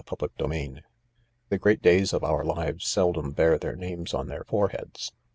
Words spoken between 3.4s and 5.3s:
their names on their foreheads.